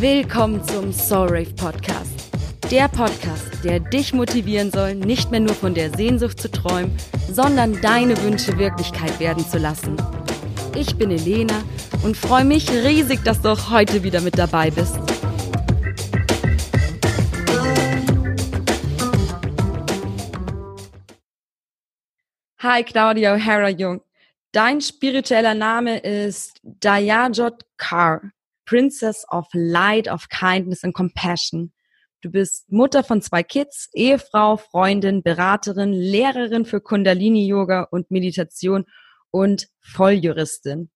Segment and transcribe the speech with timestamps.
[0.00, 2.30] Willkommen zum Soul Podcast.
[2.70, 6.96] Der Podcast, der dich motivieren soll, nicht mehr nur von der Sehnsucht zu träumen,
[7.30, 9.98] sondern deine Wünsche Wirklichkeit werden zu lassen.
[10.74, 11.62] Ich bin Elena
[12.02, 14.98] und freue mich riesig, dass du auch heute wieder mit dabei bist.
[22.60, 24.00] Hi Claudia O'Hara Jung.
[24.52, 28.22] Dein spiritueller Name ist Dayajot Kaur,
[28.70, 31.72] Princess of Light, of Kindness and Compassion.
[32.22, 38.84] Du bist Mutter von zwei Kids, Ehefrau, Freundin, Beraterin, Lehrerin für Kundalini-Yoga und Meditation
[39.32, 40.88] und Volljuristin.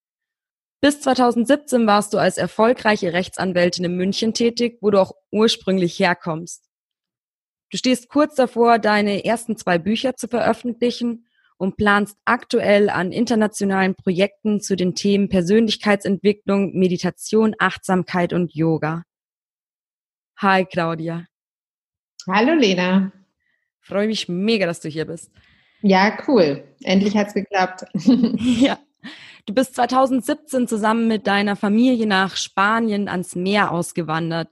[0.81, 6.71] Bis 2017 warst du als erfolgreiche Rechtsanwältin in München tätig, wo du auch ursprünglich herkommst.
[7.71, 11.27] Du stehst kurz davor, deine ersten zwei Bücher zu veröffentlichen
[11.57, 19.05] und planst aktuell an internationalen Projekten zu den Themen Persönlichkeitsentwicklung, Meditation, Achtsamkeit und Yoga.
[20.39, 21.27] Hi Claudia.
[22.27, 23.13] Hallo Lena.
[23.81, 25.31] Freue mich mega, dass du hier bist.
[25.83, 26.65] Ja, cool.
[26.83, 27.85] Endlich hat's geklappt.
[27.95, 28.79] ja.
[29.47, 34.49] Du bist 2017 zusammen mit deiner Familie nach Spanien ans Meer ausgewandert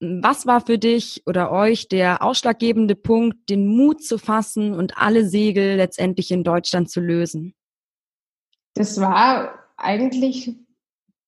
[0.00, 5.28] was war für dich oder euch der ausschlaggebende Punkt, den Mut zu fassen und alle
[5.28, 7.54] Segel letztendlich in Deutschland zu lösen?
[8.74, 10.54] Das war eigentlich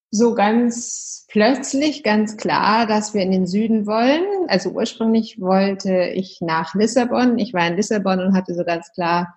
[0.09, 4.25] so ganz plötzlich ganz klar, dass wir in den Süden wollen.
[4.47, 7.39] Also ursprünglich wollte ich nach Lissabon.
[7.39, 9.33] Ich war in Lissabon und hatte so ganz klar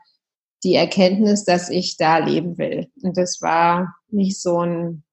[0.64, 2.88] die Erkenntnis, dass ich da leben will.
[3.02, 5.03] Und das war nicht so ein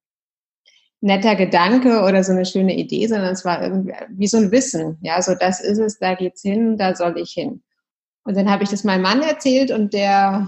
[1.01, 4.97] netter Gedanke oder so eine schöne Idee, sondern es war irgendwie wie so ein Wissen.
[5.01, 7.63] Ja, so das ist es, da geht's hin, da soll ich hin.
[8.23, 10.47] Und dann habe ich das meinem Mann erzählt und der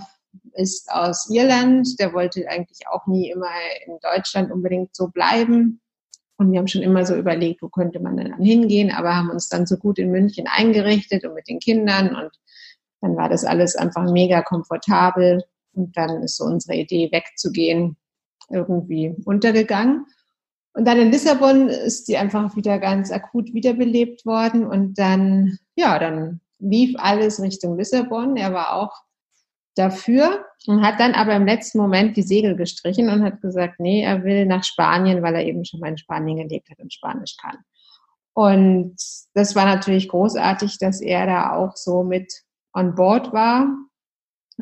[0.54, 3.50] ist aus Irland, der wollte eigentlich auch nie immer
[3.88, 5.82] in Deutschland unbedingt so bleiben.
[6.38, 9.30] Und wir haben schon immer so überlegt, wo könnte man denn dann hingehen, aber haben
[9.30, 12.32] uns dann so gut in München eingerichtet und mit den Kindern und
[13.02, 15.44] dann war das alles einfach mega komfortabel
[15.74, 17.98] und dann ist so unsere Idee wegzugehen
[18.50, 20.06] irgendwie untergegangen.
[20.74, 26.00] Und dann in Lissabon ist die einfach wieder ganz akut wiederbelebt worden und dann, ja,
[26.00, 28.36] dann lief alles Richtung Lissabon.
[28.38, 28.92] Er war auch
[29.76, 34.04] dafür und hat dann aber im letzten Moment die Segel gestrichen und hat gesagt, nee,
[34.04, 37.38] er will nach Spanien, weil er eben schon mal in Spanien gelebt hat und Spanisch
[37.38, 37.58] kann.
[38.34, 38.96] Und
[39.36, 42.34] das war natürlich großartig, dass er da auch so mit
[42.74, 43.68] on board war,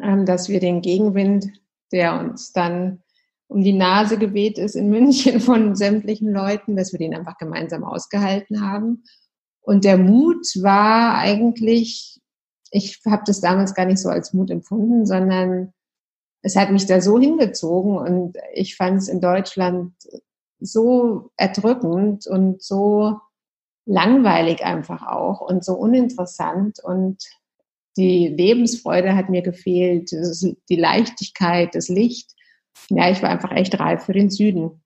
[0.02, 1.48] ähm, dass wir den Gegenwind,
[1.92, 3.02] der uns dann
[3.51, 7.84] um die Nase geweht ist in München von sämtlichen Leuten, dass wir den einfach gemeinsam
[7.84, 9.03] ausgehalten haben.
[9.59, 12.22] Und der Mut war eigentlich,
[12.72, 15.73] ich habe das damals gar nicht so als Mut empfunden, sondern
[16.41, 19.94] es hat mich da so hingezogen und ich fand es in Deutschland
[20.62, 23.18] so erdrückend und so
[23.85, 27.18] langweilig einfach auch und so uninteressant und
[27.97, 32.33] die Lebensfreude hat mir gefehlt, die Leichtigkeit, das Licht
[32.90, 34.82] ja, ich war einfach echt reif für den Süden.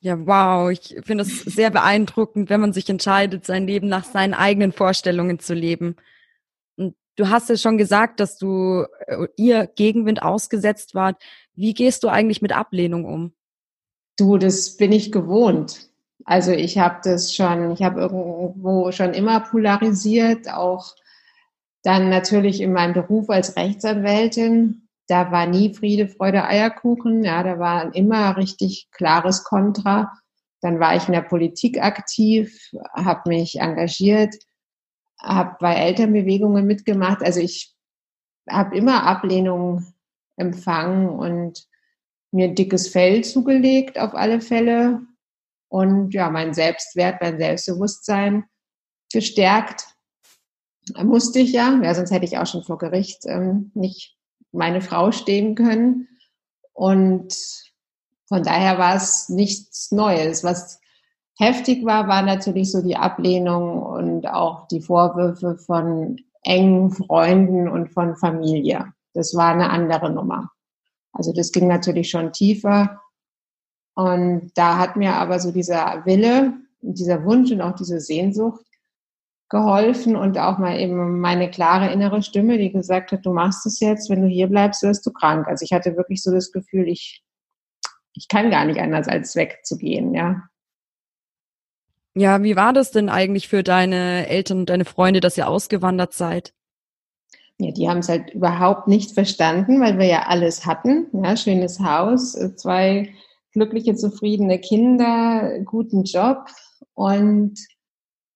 [0.00, 0.70] Ja, wow.
[0.70, 5.40] Ich finde es sehr beeindruckend, wenn man sich entscheidet, sein Leben nach seinen eigenen Vorstellungen
[5.40, 5.96] zu leben.
[6.76, 11.20] Und du hast ja schon gesagt, dass du äh, ihr Gegenwind ausgesetzt wart.
[11.54, 13.32] Wie gehst du eigentlich mit Ablehnung um?
[14.16, 15.88] Du, das bin ich gewohnt.
[16.24, 20.94] Also ich habe das schon, ich habe irgendwo schon immer polarisiert, auch
[21.82, 27.24] dann natürlich in meinem Beruf als Rechtsanwältin da war nie Friede, Freude, Eierkuchen.
[27.24, 30.12] Ja, da war immer richtig klares Kontra.
[30.60, 34.34] Dann war ich in der Politik aktiv, habe mich engagiert,
[35.20, 37.22] habe bei Elternbewegungen mitgemacht.
[37.22, 37.74] Also ich
[38.48, 39.94] habe immer Ablehnung
[40.36, 41.66] empfangen und
[42.30, 45.00] mir ein dickes Fell zugelegt auf alle Fälle
[45.68, 48.44] und ja, mein Selbstwert, mein Selbstbewusstsein
[49.10, 49.86] gestärkt.
[51.02, 54.17] Musste ich ja, ja, sonst hätte ich auch schon vor Gericht ähm, nicht
[54.52, 56.08] meine Frau stehen können.
[56.72, 57.34] Und
[58.26, 60.44] von daher war es nichts Neues.
[60.44, 60.80] Was
[61.38, 67.88] heftig war, war natürlich so die Ablehnung und auch die Vorwürfe von engen Freunden und
[67.88, 68.92] von Familie.
[69.14, 70.50] Das war eine andere Nummer.
[71.12, 73.00] Also das ging natürlich schon tiefer.
[73.94, 78.64] Und da hat mir aber so dieser Wille, dieser Wunsch und auch diese Sehnsucht
[79.48, 83.80] geholfen und auch mal eben meine klare innere Stimme, die gesagt hat, du machst es
[83.80, 85.48] jetzt, wenn du hier bleibst, wirst du krank.
[85.48, 87.22] Also ich hatte wirklich so das Gefühl, ich,
[88.12, 90.42] ich kann gar nicht anders als wegzugehen, ja.
[92.14, 96.12] Ja, wie war das denn eigentlich für deine Eltern und deine Freunde, dass ihr ausgewandert
[96.12, 96.52] seid?
[97.58, 101.06] Ja, die haben es halt überhaupt nicht verstanden, weil wir ja alles hatten.
[101.12, 103.12] Ja, schönes Haus, zwei
[103.52, 106.46] glückliche, zufriedene Kinder, guten Job.
[106.94, 107.58] Und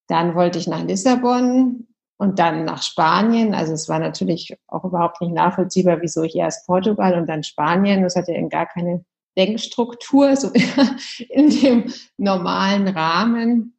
[0.06, 1.87] dann wollte ich nach Lissabon
[2.19, 3.54] und dann nach Spanien.
[3.54, 8.02] Also es war natürlich auch überhaupt nicht nachvollziehbar, wieso ich erst Portugal und dann Spanien.
[8.02, 9.04] Das hatte ja gar keine
[9.37, 10.50] Denkstruktur, so
[11.28, 13.76] in dem normalen Rahmen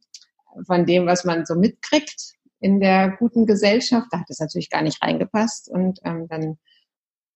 [0.65, 4.07] von dem, was man so mitkriegt in der guten Gesellschaft.
[4.11, 5.69] Da hat es natürlich gar nicht reingepasst.
[5.69, 6.57] Und ähm, dann,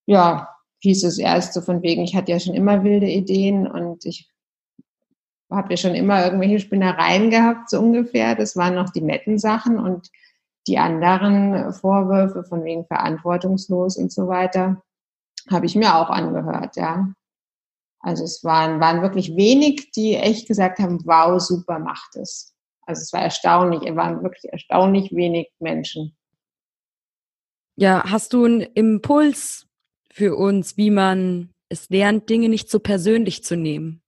[0.05, 0.49] ja,
[0.79, 4.29] hieß es erst so von wegen, ich hatte ja schon immer wilde Ideen und ich
[5.49, 8.35] habe ja schon immer irgendwelche Spinnereien gehabt, so ungefähr.
[8.35, 10.09] Das waren noch die netten Sachen und
[10.67, 14.81] die anderen Vorwürfe von wegen verantwortungslos und so weiter
[15.49, 17.11] habe ich mir auch angehört, ja.
[17.99, 22.53] Also es waren, waren wirklich wenig, die echt gesagt haben, wow, super, macht es.
[22.85, 26.15] Also es war erstaunlich, es waren wirklich erstaunlich wenig Menschen.
[27.75, 29.67] Ja, hast du einen Impuls
[30.11, 34.01] für uns, wie man es lernt, Dinge nicht so persönlich zu nehmen?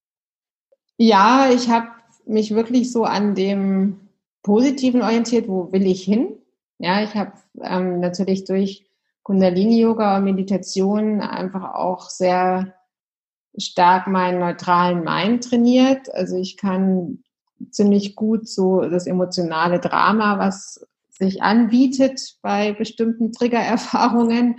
[1.02, 1.88] Ja, ich habe
[2.26, 4.10] mich wirklich so an dem
[4.44, 6.36] Positiven orientiert, wo will ich hin?
[6.78, 8.86] Ja, ich habe ähm, natürlich durch
[9.24, 12.74] Kundalini-Yoga und Meditation einfach auch sehr
[13.58, 16.14] stark meinen neutralen Mind trainiert.
[16.14, 17.24] Also ich kann
[17.72, 24.58] ziemlich gut so das emotionale Drama, was sich anbietet bei bestimmten Triggererfahrungen,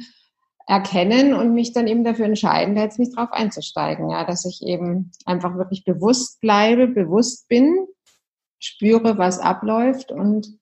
[0.71, 4.09] erkennen und mich dann eben dafür entscheiden, da jetzt nicht drauf einzusteigen.
[4.09, 7.89] Ja, dass ich eben einfach wirklich bewusst bleibe, bewusst bin,
[8.61, 10.61] spüre, was abläuft und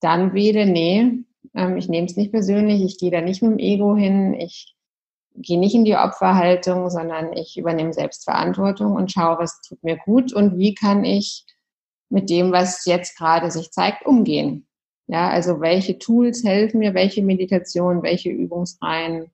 [0.00, 1.24] dann wähle, nee,
[1.54, 4.76] ähm, ich nehme es nicht persönlich, ich gehe da nicht mit dem Ego hin, ich
[5.36, 10.34] gehe nicht in die Opferhaltung, sondern ich übernehme Selbstverantwortung und schaue, was tut mir gut
[10.34, 11.46] und wie kann ich
[12.10, 14.66] mit dem, was jetzt gerade sich zeigt, umgehen.
[15.06, 19.30] Ja, also welche Tools helfen mir, welche Meditation, welche Übungsreihen.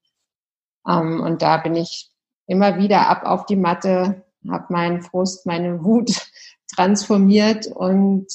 [0.88, 2.10] Ähm, und da bin ich
[2.46, 6.10] immer wieder ab auf die Matte, habe meinen Frust, meine Wut
[6.74, 8.26] transformiert und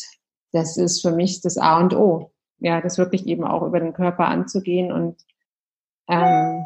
[0.52, 2.32] das ist für mich das A und O.
[2.60, 5.18] Ja, das wirklich eben auch über den Körper anzugehen und
[6.08, 6.64] ähm,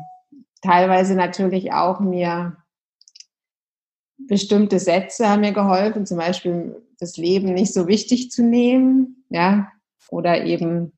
[0.61, 2.55] teilweise natürlich auch mir
[4.27, 9.71] bestimmte Sätze haben mir geholfen, zum Beispiel das Leben nicht so wichtig zu nehmen, ja,
[10.09, 10.93] oder eben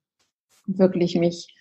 [0.66, 1.56] wirklich mich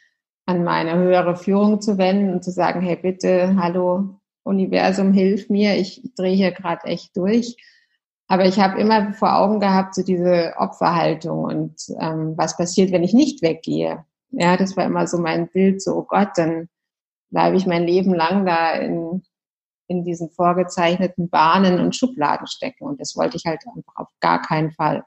[0.47, 5.77] an meine höhere Führung zu wenden und zu sagen, hey bitte, hallo Universum, hilf mir,
[5.77, 7.57] ich drehe hier gerade echt durch.
[8.29, 13.05] Aber ich habe immer vor Augen gehabt, so diese Opferhaltung und ähm, was passiert, wenn
[13.05, 14.05] ich nicht weggehe.
[14.31, 16.69] Ja, das war immer so mein Bild, so, oh Gott, dann
[17.31, 19.23] bleibe ich mein Leben lang da in,
[19.87, 22.85] in diesen vorgezeichneten Bahnen und Schubladen stecken.
[22.85, 25.05] Und das wollte ich halt einfach auf gar keinen Fall.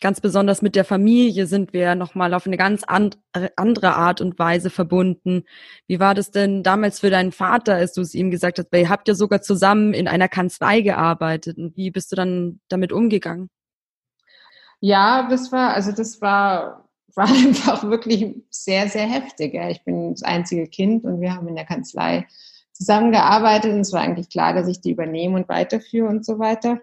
[0.00, 4.68] Ganz besonders mit der Familie sind wir nochmal auf eine ganz andere Art und Weise
[4.68, 5.44] verbunden.
[5.86, 8.70] Wie war das denn damals für deinen Vater, als du es ihm gesagt hast?
[8.70, 11.56] Weil ihr habt ja sogar zusammen in einer Kanzlei gearbeitet.
[11.56, 13.48] Und wie bist du dann damit umgegangen?
[14.80, 19.54] Ja, das war, also das war war einfach wirklich sehr, sehr heftig.
[19.54, 22.26] Ich bin das einzige Kind und wir haben in der Kanzlei
[22.72, 26.80] zusammengearbeitet und es war eigentlich klar, dass ich die übernehme und weiterführe und so weiter.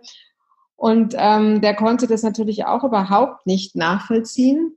[0.83, 4.75] Und ähm, der konnte das natürlich auch überhaupt nicht nachvollziehen.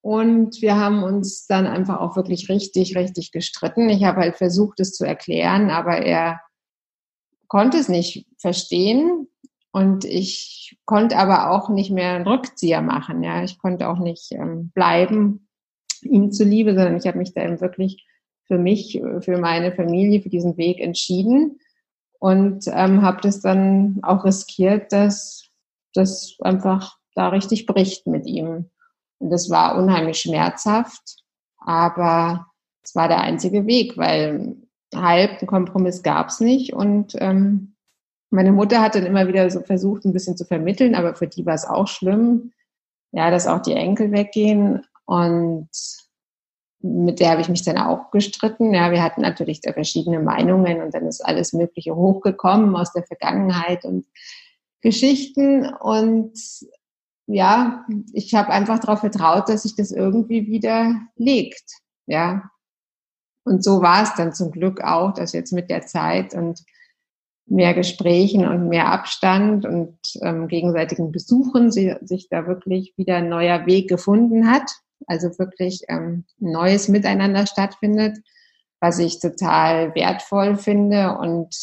[0.00, 3.88] Und wir haben uns dann einfach auch wirklich richtig, richtig gestritten.
[3.88, 6.40] Ich habe halt versucht, es zu erklären, aber er
[7.46, 9.28] konnte es nicht verstehen.
[9.70, 13.22] Und ich konnte aber auch nicht mehr einen Rückzieher machen.
[13.22, 15.46] Ja, ich konnte auch nicht ähm, bleiben
[16.02, 18.04] ihm zuliebe, sondern ich habe mich da eben wirklich
[18.48, 21.60] für mich, für meine Familie, für diesen Weg entschieden
[22.18, 25.43] und ähm, habe das dann auch riskiert, dass
[25.94, 28.70] das einfach da richtig bricht mit ihm.
[29.18, 31.16] Und das war unheimlich schmerzhaft,
[31.58, 32.46] aber
[32.82, 34.56] es war der einzige Weg, weil
[34.94, 37.74] halb einen Kompromiss gab es nicht und ähm,
[38.34, 41.46] meine Mutter hat dann immer wieder so versucht, ein bisschen zu vermitteln, aber für die
[41.46, 42.52] war es auch schlimm,
[43.12, 44.84] ja, dass auch die Enkel weggehen.
[45.06, 45.68] Und
[46.80, 48.74] mit der habe ich mich dann auch gestritten.
[48.74, 53.04] Ja, wir hatten natürlich da verschiedene Meinungen und dann ist alles Mögliche hochgekommen aus der
[53.04, 54.04] Vergangenheit und
[54.84, 55.66] Geschichten.
[55.74, 56.38] Und
[57.26, 61.64] ja, ich habe einfach darauf vertraut, dass sich das irgendwie wieder legt.
[62.06, 62.50] Ja.
[63.44, 66.62] Und so war es dann zum Glück auch, dass jetzt mit der Zeit und
[67.46, 73.28] mehr Gesprächen und mehr Abstand und ähm, gegenseitigen Besuchen sie, sich da wirklich wieder ein
[73.28, 74.70] neuer Weg gefunden hat.
[75.06, 78.18] Also wirklich ähm, neues Miteinander stattfindet,
[78.80, 81.54] was ich total wertvoll finde und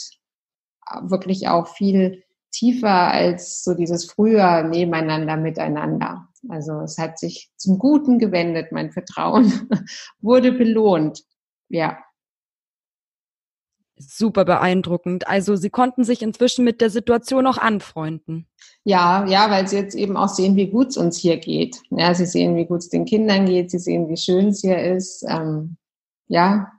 [1.02, 6.28] wirklich auch viel tiefer als so dieses früher nebeneinander, miteinander.
[6.50, 9.70] Also es hat sich zum Guten gewendet, mein Vertrauen
[10.22, 11.24] wurde belohnt.
[11.70, 12.00] Ja.
[13.98, 15.28] super beeindruckend.
[15.28, 18.48] Also Sie konnten sich inzwischen mit der Situation auch anfreunden.
[18.84, 21.82] Ja, ja, weil sie jetzt eben auch sehen, wie gut es uns hier geht.
[21.92, 24.80] Ja, sie sehen, wie gut es den Kindern geht, sie sehen, wie schön es hier
[24.80, 25.24] ist.
[25.30, 25.78] Ähm,
[26.28, 26.72] ja,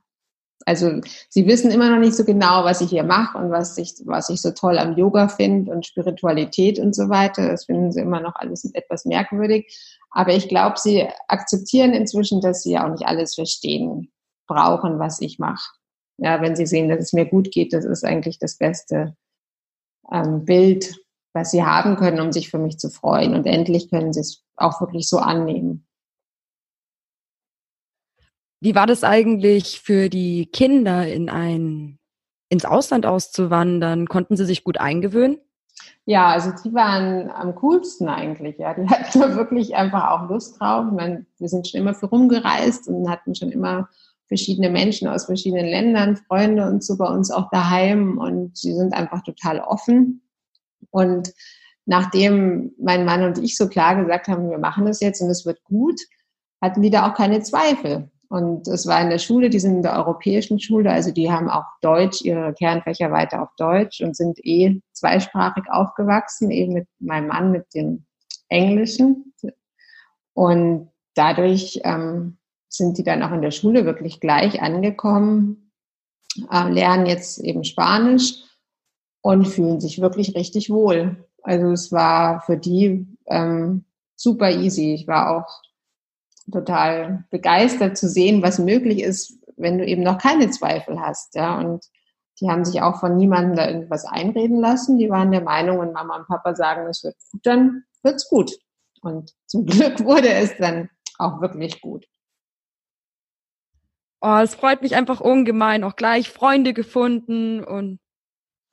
[0.67, 3.95] also sie wissen immer noch nicht so genau, was ich hier mache und was ich,
[4.05, 7.49] was ich so toll am Yoga finde und Spiritualität und so weiter.
[7.49, 9.99] Das finden sie immer noch alles etwas merkwürdig.
[10.11, 14.13] Aber ich glaube, sie akzeptieren inzwischen, dass sie auch nicht alles verstehen
[14.47, 15.71] brauchen, was ich mache.
[16.19, 19.17] Ja, wenn sie sehen, dass es mir gut geht, das ist eigentlich das beste
[20.13, 20.95] ähm, Bild,
[21.33, 23.35] was sie haben können, um sich für mich zu freuen.
[23.35, 25.87] Und endlich können sie es auch wirklich so annehmen.
[28.63, 31.99] Wie war das eigentlich für die Kinder, in ein,
[32.49, 34.07] ins Ausland auszuwandern?
[34.07, 35.39] Konnten sie sich gut eingewöhnen?
[36.05, 38.59] Ja, also die waren am coolsten eigentlich.
[38.59, 40.87] Ja, die hatten da wirklich einfach auch Lust drauf.
[40.89, 43.89] Ich meine, wir sind schon immer für rumgereist und hatten schon immer
[44.29, 48.95] verschiedene Menschen aus verschiedenen Ländern, Freunde und so bei uns auch daheim und sie sind
[48.95, 50.23] einfach total offen.
[50.91, 51.33] Und
[51.85, 55.45] nachdem mein Mann und ich so klar gesagt haben, wir machen das jetzt und es
[55.45, 56.01] wird gut,
[56.61, 58.09] hatten die da auch keine Zweifel.
[58.33, 61.51] Und es war in der Schule, die sind in der europäischen Schule, also die haben
[61.51, 67.29] auch Deutsch, ihre Kernfächer weiter auf Deutsch und sind eh zweisprachig aufgewachsen, eben mit meinem
[67.29, 68.07] Mann mit dem
[68.49, 69.35] Englischen.
[70.33, 72.39] Und dadurch ähm,
[72.71, 75.71] sind die dann auch in der Schule wirklich gleich angekommen,
[76.51, 78.37] äh, lernen jetzt eben Spanisch
[79.21, 81.29] und fühlen sich wirklich richtig wohl.
[81.43, 83.85] Also es war für die ähm,
[84.17, 84.95] super easy.
[84.95, 85.61] Ich war auch
[86.51, 91.35] total begeistert zu sehen, was möglich ist, wenn du eben noch keine Zweifel hast.
[91.35, 91.85] Ja, und
[92.41, 94.99] die haben sich auch von niemandem da irgendwas einreden lassen.
[94.99, 98.53] Die waren der Meinung, wenn Mama und Papa sagen, es wird gut, dann wird's gut.
[99.03, 102.07] Und zum Glück wurde es dann auch wirklich gut.
[104.21, 105.85] Oh, es freut mich einfach ungemein.
[105.85, 107.99] Auch gleich Freunde gefunden und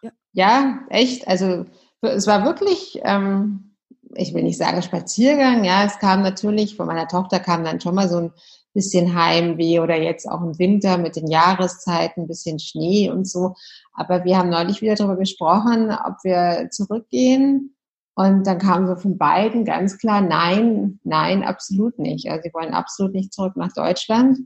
[0.02, 0.12] ja.
[0.32, 1.28] Ja, echt.
[1.28, 1.66] Also
[2.02, 3.69] es war wirklich, ähm,
[4.16, 5.64] ich will nicht sagen Spaziergang.
[5.64, 8.34] Ja, es kam natürlich von meiner Tochter kam dann schon mal so ein
[8.74, 13.56] bisschen Heimweh oder jetzt auch im Winter mit den Jahreszeiten, ein bisschen Schnee und so.
[13.94, 17.76] Aber wir haben neulich wieder darüber gesprochen, ob wir zurückgehen.
[18.16, 22.30] Und dann kam so von beiden ganz klar, nein, nein, absolut nicht.
[22.30, 24.40] Also sie wollen absolut nicht zurück nach Deutschland.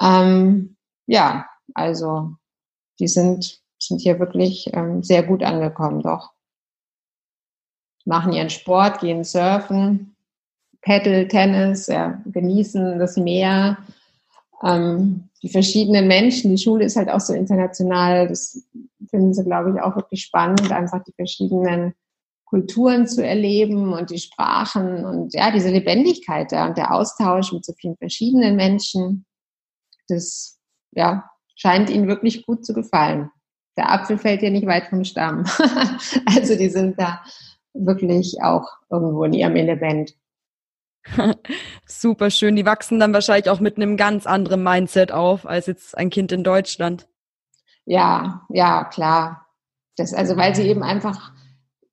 [0.00, 0.76] Ähm,
[1.06, 2.32] ja, also
[2.98, 6.32] die sind, sind hier wirklich ähm, sehr gut angekommen, doch.
[8.08, 10.16] Machen ihren Sport, gehen surfen,
[10.80, 13.78] Paddle, Tennis, ja, genießen das Meer,
[14.62, 16.56] ähm, die verschiedenen Menschen.
[16.56, 18.28] Die Schule ist halt auch so international.
[18.28, 18.62] Das
[19.10, 21.94] finden sie, glaube ich, auch wirklich spannend, einfach die verschiedenen
[22.44, 27.64] Kulturen zu erleben und die Sprachen und ja, diese Lebendigkeit da und der Austausch mit
[27.64, 29.26] so vielen verschiedenen Menschen
[30.08, 30.58] das
[30.92, 33.30] ja, scheint ihnen wirklich gut zu gefallen.
[33.76, 35.44] Der Apfel fällt ja nicht weit vom Stamm.
[36.26, 37.22] also die sind da
[37.78, 40.14] wirklich auch irgendwo in ihrem Element.
[41.86, 42.56] Super schön.
[42.56, 46.32] Die wachsen dann wahrscheinlich auch mit einem ganz anderen Mindset auf als jetzt ein Kind
[46.32, 47.08] in Deutschland.
[47.84, 49.46] Ja, ja, klar.
[49.96, 51.32] Das, also weil sie eben einfach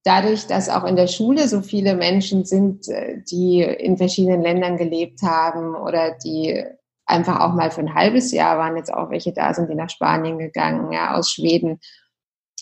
[0.03, 4.77] dadurch, dass auch in der Schule so viele Menschen sind, äh, die in verschiedenen Ländern
[4.77, 6.63] gelebt haben oder die
[7.05, 9.89] einfach auch mal für ein halbes Jahr waren jetzt auch welche da sind, die nach
[9.89, 11.79] Spanien gegangen, ja, aus Schweden.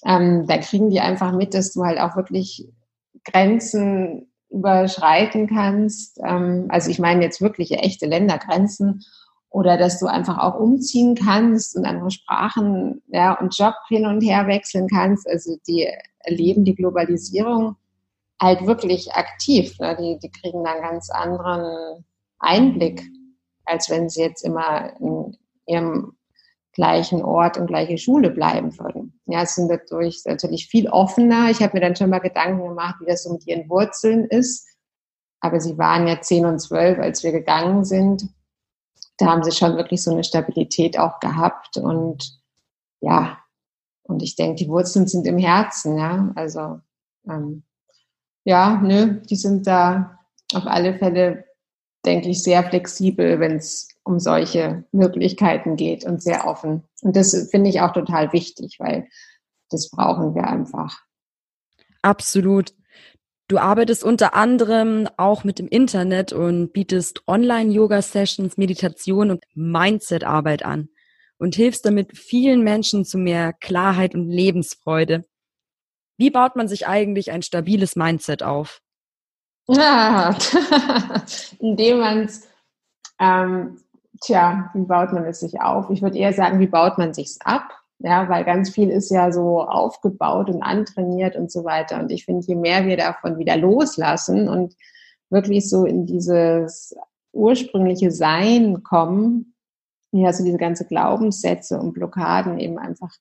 [0.05, 2.67] Ähm, da kriegen die einfach mit, dass du halt auch wirklich
[3.25, 6.19] Grenzen überschreiten kannst.
[6.23, 9.03] Ähm, also ich meine jetzt wirklich echte Ländergrenzen
[9.49, 14.21] oder dass du einfach auch umziehen kannst und andere Sprachen ja, und Job hin und
[14.21, 15.27] her wechseln kannst.
[15.27, 15.87] Also die
[16.19, 17.75] erleben die Globalisierung
[18.41, 19.77] halt wirklich aktiv.
[19.79, 19.95] Ne?
[19.99, 22.05] Die, die kriegen da einen ganz anderen
[22.39, 23.03] Einblick
[23.65, 26.15] als wenn sie jetzt immer in ihrem
[26.73, 29.02] gleichen Ort und gleiche Schule bleiben würden.
[29.33, 31.49] Ja, sind dadurch natürlich viel offener.
[31.49, 34.67] Ich habe mir dann schon mal Gedanken gemacht, wie das so mit ihren Wurzeln ist.
[35.39, 38.29] Aber sie waren ja zehn und zwölf, als wir gegangen sind.
[39.17, 41.77] Da haben sie schon wirklich so eine Stabilität auch gehabt.
[41.77, 42.39] Und
[43.01, 43.39] ja,
[44.03, 46.31] und ich denke, die Wurzeln sind im Herzen, ja.
[46.35, 46.79] Also
[47.27, 47.63] ähm,
[48.45, 50.19] ja, nö, die sind da
[50.53, 51.45] auf alle Fälle
[52.05, 56.83] denke ich, sehr flexibel, wenn es um solche Möglichkeiten geht und sehr offen.
[57.01, 59.07] Und das finde ich auch total wichtig, weil
[59.69, 60.99] das brauchen wir einfach.
[62.01, 62.73] Absolut.
[63.47, 70.89] Du arbeitest unter anderem auch mit dem Internet und bietest Online-Yoga-Sessions, Meditation und Mindset-Arbeit an
[71.37, 75.25] und hilfst damit vielen Menschen zu mehr Klarheit und Lebensfreude.
[76.17, 78.81] Wie baut man sich eigentlich ein stabiles Mindset auf?
[79.67, 80.37] Ja,
[81.59, 82.47] indem man es,
[83.19, 83.82] ähm,
[84.25, 85.89] tja, wie baut man es sich auf?
[85.89, 87.69] Ich würde eher sagen, wie baut man sich's ab?
[87.99, 91.99] Ja, weil ganz viel ist ja so aufgebaut und antrainiert und so weiter.
[91.99, 94.75] Und ich finde, je mehr wir davon wieder loslassen und
[95.29, 96.95] wirklich so in dieses
[97.31, 99.55] ursprüngliche Sein kommen,
[100.11, 103.11] ja, so diese ganze Glaubenssätze und Blockaden eben einfach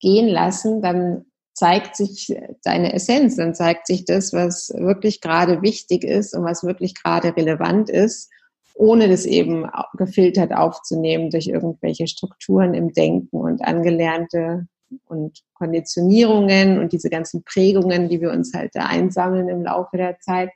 [0.00, 6.04] gehen lassen, dann zeigt sich deine Essenz, dann zeigt sich das, was wirklich gerade wichtig
[6.04, 8.30] ist und was wirklich gerade relevant ist,
[8.74, 9.66] ohne das eben
[9.96, 14.66] gefiltert aufzunehmen durch irgendwelche Strukturen im Denken und angelernte
[15.06, 20.18] und Konditionierungen und diese ganzen Prägungen, die wir uns halt da einsammeln im Laufe der
[20.20, 20.50] Zeit.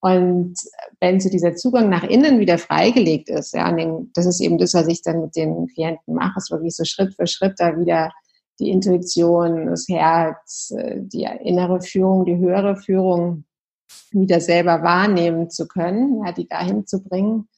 [0.00, 0.54] Und
[1.00, 4.74] wenn so dieser Zugang nach innen wieder freigelegt ist, ja, den, das ist eben das,
[4.74, 8.12] was ich dann mit den Klienten mache, ist wirklich so Schritt für Schritt da wieder
[8.60, 13.44] die Intuition, das Herz, äh, die innere Führung, die höhere Führung
[14.10, 17.48] wieder selber wahrnehmen zu können, ja, die dahin zu bringen,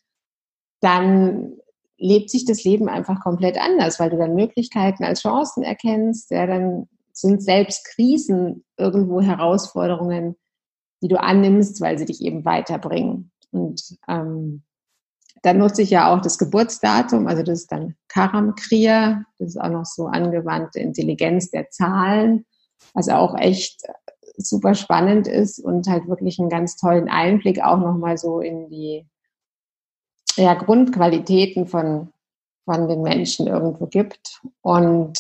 [0.81, 1.57] dann
[1.99, 6.47] lebt sich das Leben einfach komplett anders, weil du dann Möglichkeiten als Chancen erkennst, ja,
[6.47, 10.37] dann sind selbst Krisen irgendwo Herausforderungen,
[11.03, 13.31] die du annimmst, weil sie dich eben weiterbringen.
[13.51, 14.63] Und ähm,
[15.43, 19.61] dann nutze ich ja auch das Geburtsdatum, also das ist dann Karam Kriya, das ist
[19.61, 22.47] auch noch so angewandte Intelligenz der Zahlen,
[22.95, 23.83] also auch echt
[24.49, 29.07] super spannend ist und halt wirklich einen ganz tollen Einblick auch nochmal so in die
[30.37, 32.13] ja, Grundqualitäten von,
[32.65, 34.41] von den Menschen irgendwo gibt.
[34.63, 35.19] Und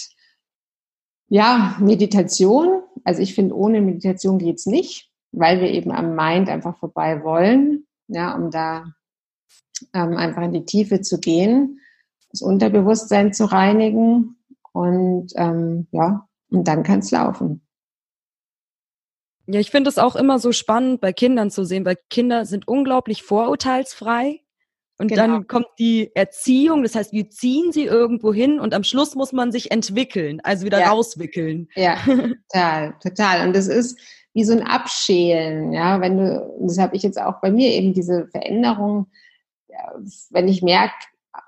[1.28, 6.76] ja, Meditation, also ich finde, ohne Meditation geht's nicht weil wir eben am Mind einfach
[6.78, 8.92] vorbei wollen, ja, um da
[9.94, 11.80] ähm, einfach in die Tiefe zu gehen,
[12.30, 14.36] das Unterbewusstsein zu reinigen
[14.72, 17.62] und ähm, ja, und dann kann es laufen.
[19.52, 22.68] Ja, ich finde es auch immer so spannend bei Kindern zu sehen, weil Kinder sind
[22.68, 24.40] unglaublich vorurteilsfrei.
[24.96, 25.22] Und genau.
[25.22, 29.32] dann kommt die Erziehung, das heißt, wir ziehen sie irgendwo hin und am Schluss muss
[29.32, 30.90] man sich entwickeln, also wieder ja.
[30.90, 31.68] rauswickeln.
[31.74, 31.96] Ja,
[32.52, 33.46] total, total.
[33.46, 33.98] Und das ist,
[34.34, 37.94] wie so ein Abschälen, ja, wenn du, das habe ich jetzt auch bei mir eben
[37.94, 39.06] diese Veränderung,
[40.28, 40.94] wenn ich merke,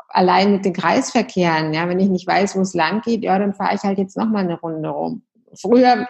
[0.09, 3.53] allein mit den Kreisverkehren, ja, wenn ich nicht weiß, wo es lang geht, ja, dann
[3.53, 5.23] fahre ich halt jetzt nochmal eine Runde rum.
[5.55, 6.07] Früher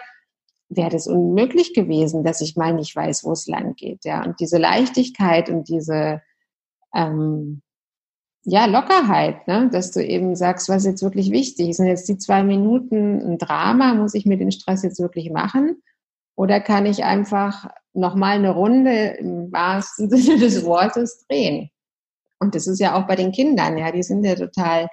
[0.75, 4.23] wäre das unmöglich gewesen, dass ich mal nicht weiß, wo es lang geht, ja.
[4.23, 6.21] Und diese Leichtigkeit und diese
[6.93, 7.61] ähm,
[8.45, 9.69] ja, Lockerheit, ne?
[9.71, 11.75] dass du eben sagst, was ist jetzt wirklich wichtig?
[11.75, 13.93] Sind jetzt die zwei Minuten ein Drama?
[13.93, 15.81] Muss ich mir den Stress jetzt wirklich machen?
[16.35, 21.69] Oder kann ich einfach nochmal eine Runde im wahrsten Sinne des Wortes drehen?
[22.39, 24.89] Und das ist ja auch bei den Kindern, ja, die sind ja total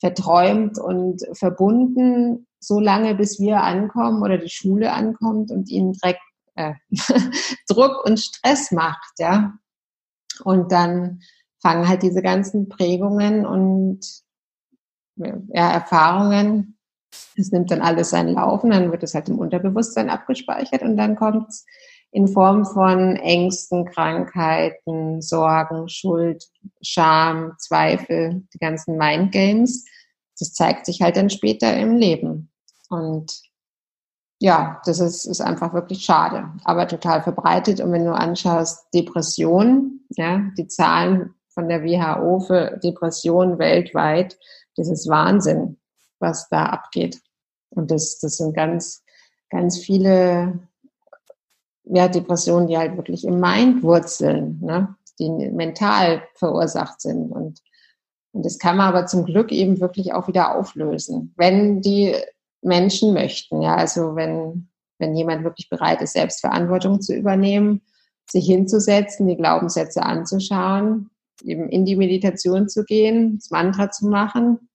[0.00, 6.18] verträumt und verbunden, so lange bis wir ankommen oder die Schule ankommt und ihnen Dreck,
[6.54, 6.74] äh,
[7.68, 9.54] Druck und Stress macht, ja.
[10.44, 11.20] Und dann
[11.62, 14.00] fangen halt diese ganzen Prägungen und
[15.16, 16.74] ja, Erfahrungen
[17.36, 21.16] es nimmt dann alles seinen Laufen, dann wird es halt im Unterbewusstsein abgespeichert und dann
[21.16, 21.64] kommt es
[22.10, 26.44] in Form von Ängsten, Krankheiten, Sorgen, Schuld,
[26.80, 29.84] Scham, Zweifel, die ganzen Mindgames.
[30.38, 32.52] Das zeigt sich halt dann später im Leben.
[32.94, 33.40] Und
[34.40, 37.80] ja, das ist, ist einfach wirklich schade, aber total verbreitet.
[37.80, 44.38] Und wenn du anschaust, Depression, ja, die Zahlen von der WHO für Depressionen weltweit,
[44.76, 45.78] das ist Wahnsinn
[46.24, 47.20] was da abgeht.
[47.70, 49.04] Und das, das sind ganz,
[49.50, 50.58] ganz viele
[51.84, 54.96] ja, Depressionen, die halt wirklich im Mind wurzeln, ne?
[55.18, 57.30] die mental verursacht sind.
[57.30, 57.60] Und,
[58.32, 62.16] und das kann man aber zum Glück eben wirklich auch wieder auflösen, wenn die
[62.64, 63.62] Menschen möchten.
[63.62, 67.82] Ja, also wenn, wenn jemand wirklich bereit ist, Selbstverantwortung zu übernehmen,
[68.30, 71.10] sich hinzusetzen, die Glaubenssätze anzuschauen,
[71.42, 74.70] eben in die Meditation zu gehen, das Mantra zu machen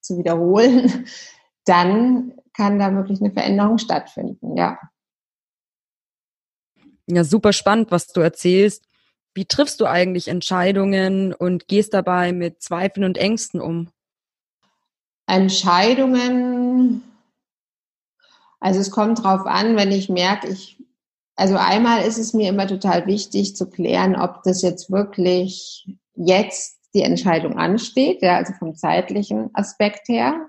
[0.00, 1.06] zu wiederholen,
[1.64, 4.78] dann kann da wirklich eine Veränderung stattfinden, ja.
[7.06, 8.84] Ja, super spannend, was du erzählst.
[9.34, 13.88] Wie triffst du eigentlich Entscheidungen und gehst dabei mit Zweifeln und Ängsten um?
[15.26, 16.59] Entscheidungen,
[18.60, 20.82] also es kommt drauf an, wenn ich merke, ich,
[21.36, 26.78] also einmal ist es mir immer total wichtig zu klären, ob das jetzt wirklich jetzt
[26.94, 30.46] die Entscheidung ansteht, ja, also vom zeitlichen Aspekt her,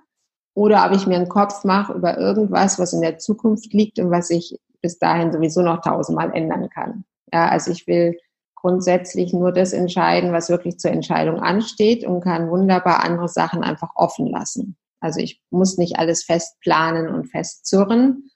[0.54, 4.12] oder ob ich mir einen Kopf mache über irgendwas, was in der Zukunft liegt und
[4.12, 7.06] was ich bis dahin sowieso noch tausendmal ändern kann.
[7.32, 8.18] Ja, also ich will
[8.56, 13.92] grundsätzlich nur das entscheiden, was wirklich zur Entscheidung ansteht und kann wunderbar andere Sachen einfach
[13.96, 14.76] offen lassen.
[15.02, 18.30] Also ich muss nicht alles fest planen und festzurren.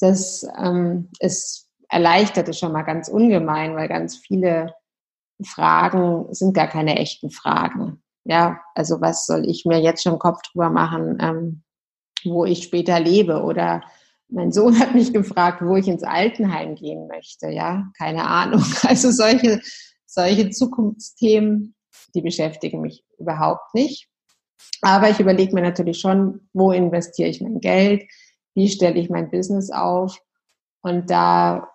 [0.00, 4.74] Das ähm, ist erleichtert es schon mal ganz ungemein, weil ganz viele
[5.44, 8.02] Fragen sind gar keine echten Fragen.
[8.24, 11.62] Ja, also was soll ich mir jetzt schon Kopf drüber machen, ähm,
[12.24, 13.82] wo ich später lebe oder
[14.28, 17.48] mein Sohn hat mich gefragt, wo ich ins Altenheim gehen möchte.
[17.48, 18.64] Ja, keine Ahnung.
[18.82, 19.60] Also solche,
[20.06, 21.74] solche Zukunftsthemen,
[22.14, 24.08] die beschäftigen mich überhaupt nicht.
[24.82, 28.04] Aber ich überlege mir natürlich schon, wo investiere ich mein Geld?
[28.54, 30.18] Wie stelle ich mein Business auf?
[30.82, 31.68] Und da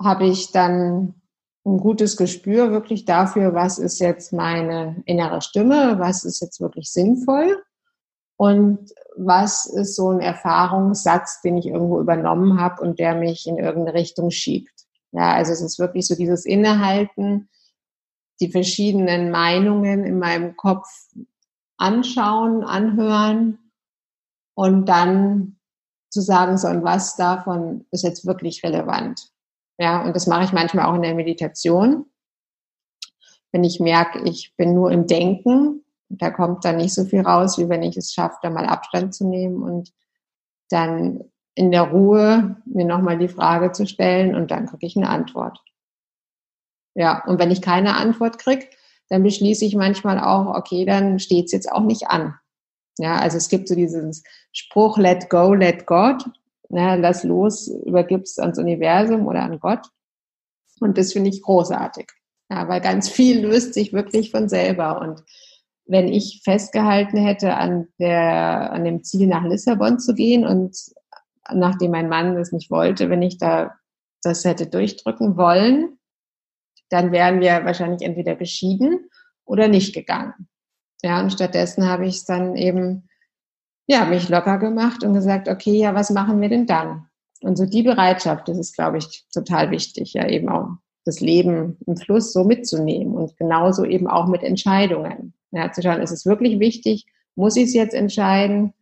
[0.00, 1.14] habe ich dann
[1.64, 6.90] ein gutes Gespür wirklich dafür, was ist jetzt meine innere Stimme, was ist jetzt wirklich
[6.90, 7.62] sinnvoll
[8.36, 13.58] und was ist so ein Erfahrungssatz, den ich irgendwo übernommen habe und der mich in
[13.58, 14.72] irgendeine Richtung schiebt.
[15.12, 17.48] Ja, also es ist wirklich so dieses Innehalten,
[18.40, 20.88] die verschiedenen Meinungen in meinem Kopf
[21.82, 23.58] anschauen, anhören
[24.54, 25.58] und dann
[26.10, 29.30] zu sagen, so und was davon ist jetzt wirklich relevant.
[29.78, 32.06] Ja, und das mache ich manchmal auch in der Meditation.
[33.50, 37.58] Wenn ich merke, ich bin nur im Denken, da kommt dann nicht so viel raus,
[37.58, 39.92] wie wenn ich es schaffe, da mal Abstand zu nehmen und
[40.68, 45.08] dann in der Ruhe mir nochmal die Frage zu stellen und dann kriege ich eine
[45.08, 45.58] Antwort.
[46.94, 48.66] Ja, und wenn ich keine Antwort kriege,
[49.12, 52.34] dann beschließe ich manchmal auch, okay, dann steht es jetzt auch nicht an.
[52.96, 54.10] Ja, also es gibt so diesen
[54.52, 56.24] Spruch, let go, let God.
[56.70, 59.86] Ja, lass los, übergib's ans Universum oder an Gott.
[60.80, 62.10] Und das finde ich großartig.
[62.50, 65.02] Ja, weil ganz viel löst sich wirklich von selber.
[65.02, 65.22] Und
[65.84, 70.74] wenn ich festgehalten hätte an der, an dem Ziel nach Lissabon zu gehen und
[71.52, 73.74] nachdem mein Mann das nicht wollte, wenn ich da
[74.22, 75.98] das hätte durchdrücken wollen,
[76.92, 79.08] dann wären wir wahrscheinlich entweder geschieden
[79.44, 80.34] oder nicht gegangen.
[81.02, 83.08] Ja, und stattdessen habe ich es dann eben,
[83.86, 87.06] ja, mich locker gemacht und gesagt, okay, ja, was machen wir denn dann?
[87.40, 90.68] Und so die Bereitschaft, das ist, glaube ich, total wichtig, ja, eben auch
[91.04, 95.34] das Leben im Fluss so mitzunehmen und genauso eben auch mit Entscheidungen.
[95.50, 97.06] Ja, zu schauen, ist es wirklich wichtig?
[97.34, 98.74] Muss ich es jetzt entscheiden?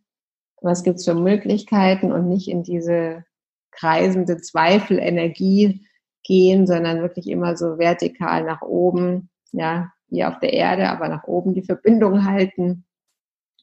[0.61, 3.23] Was gibt es für Möglichkeiten und nicht in diese
[3.71, 5.87] kreisende Zweifelenergie
[6.31, 11.25] gehen, sondern wirklich immer so vertikal nach oben, ja, wie auf der Erde, aber nach
[11.25, 12.85] oben die Verbindung halten.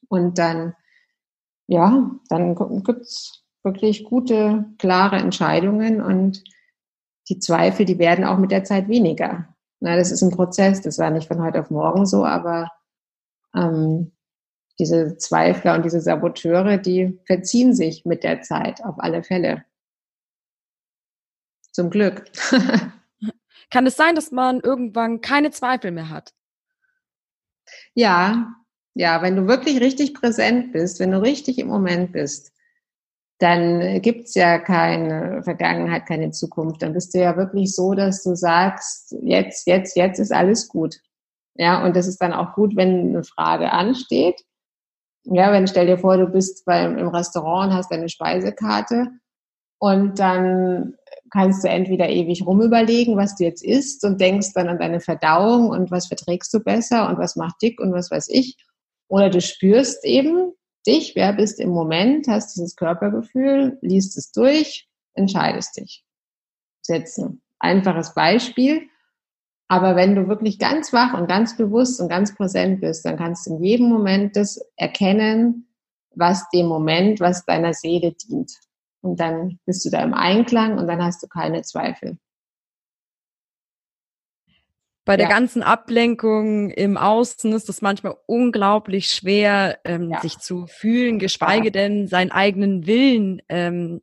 [0.07, 0.75] Und dann,
[1.65, 2.53] ja, dann
[2.83, 6.43] gibt's wirklich gute, klare Entscheidungen und
[7.27, 9.47] die Zweifel, die werden auch mit der Zeit weniger.
[9.79, 12.69] Na, das ist ein Prozess, das war nicht von heute auf morgen so, aber
[13.55, 14.11] ähm,
[14.77, 19.63] diese Zweifler und diese Saboteure, die verziehen sich mit der Zeit auf alle Fälle.
[21.71, 22.25] Zum Glück.
[23.71, 26.33] Kann es sein, dass man irgendwann keine Zweifel mehr hat?
[27.93, 28.55] Ja,
[28.95, 32.51] ja, wenn du wirklich richtig präsent bist, wenn du richtig im Moment bist,
[33.37, 36.81] dann gibt's ja keine Vergangenheit, keine Zukunft.
[36.81, 40.97] Dann bist du ja wirklich so, dass du sagst, jetzt, jetzt, jetzt ist alles gut.
[41.55, 44.41] Ja, und das ist dann auch gut, wenn eine Frage ansteht.
[45.23, 49.07] Ja, wenn stell dir vor, du bist beim, im Restaurant und hast deine Speisekarte
[49.79, 50.95] und dann
[51.31, 55.69] kannst du entweder ewig rumüberlegen, was du jetzt isst und denkst dann an deine Verdauung
[55.69, 58.57] und was verträgst du besser und was macht dick und was weiß ich.
[59.07, 60.53] Oder du spürst eben
[60.85, 66.03] dich, wer bist im Moment, hast dieses Körpergefühl, liest es durch, entscheidest dich.
[66.81, 67.41] Setzen.
[67.59, 68.87] Einfaches Beispiel.
[69.67, 73.45] Aber wenn du wirklich ganz wach und ganz bewusst und ganz präsent bist, dann kannst
[73.45, 75.67] du in jedem Moment das erkennen,
[76.15, 78.51] was dem Moment, was deiner Seele dient.
[79.01, 82.17] Und dann bist du da im Einklang und dann hast du keine Zweifel.
[85.05, 85.33] Bei der ja.
[85.33, 90.21] ganzen Ablenkung im Außen ist es manchmal unglaublich schwer, ähm, ja.
[90.21, 91.71] sich zu fühlen, geschweige ja.
[91.71, 94.01] denn seinen eigenen Willen ähm,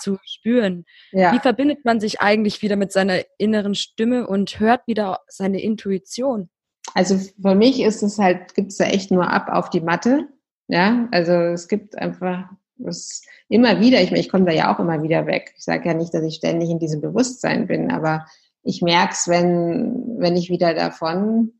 [0.00, 0.84] zu spüren.
[1.10, 6.48] Wie verbindet man sich eigentlich wieder mit seiner inneren Stimme und hört wieder seine Intuition?
[6.94, 10.28] Also für mich ist es halt, gibt es da echt nur ab auf die Matte.
[10.68, 12.44] Ja, also es gibt einfach
[12.78, 15.54] das immer wieder, ich, ich komme da ja auch immer wieder weg.
[15.56, 18.26] Ich sage ja nicht, dass ich ständig in diesem Bewusstsein bin, aber
[18.62, 21.52] ich merke es, wenn, wenn ich wieder davon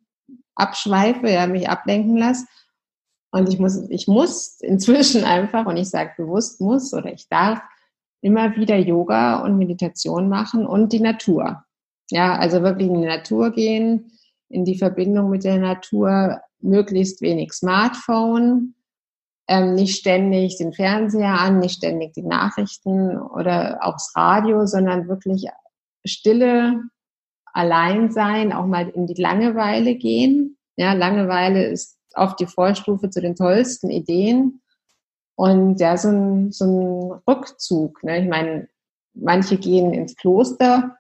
[0.55, 2.47] abschweife, ja, mich ablenken lasse.
[3.31, 7.61] Und ich muss, ich muss inzwischen einfach, und ich sage bewusst muss oder ich darf,
[8.21, 11.65] immer wieder Yoga und Meditation machen und die Natur.
[12.11, 14.13] Ja, also wirklich in die Natur gehen,
[14.49, 18.75] in die Verbindung mit der Natur, möglichst wenig Smartphone,
[19.49, 25.09] ähm, nicht ständig den Fernseher an, nicht ständig die Nachrichten oder auch das Radio, sondern
[25.09, 25.47] wirklich
[26.05, 26.83] Stille,
[27.53, 30.59] allein sein, auch mal in die Langeweile gehen.
[30.77, 34.61] Ja, Langeweile ist oft die Vorstufe zu den tollsten Ideen.
[35.35, 38.03] Und ja, so ein, so ein Rückzug.
[38.05, 38.23] Ne?
[38.23, 38.69] Ich meine,
[39.15, 40.97] manche gehen ins Kloster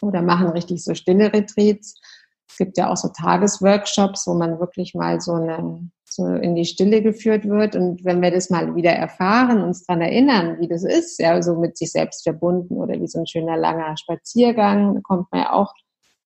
[0.00, 2.00] oder machen richtig so stille Retreats.
[2.48, 6.64] Es gibt ja auch so Tagesworkshops, wo man wirklich mal so eine so in die
[6.64, 7.76] Stille geführt wird.
[7.76, 11.56] Und wenn wir das mal wieder erfahren, uns daran erinnern, wie das ist, ja, so
[11.56, 15.72] mit sich selbst verbunden oder wie so ein schöner langer Spaziergang, kommt man ja auch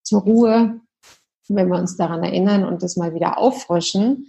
[0.03, 0.81] zur Ruhe.
[1.49, 4.27] Wenn wir uns daran erinnern und das mal wieder auffrischen,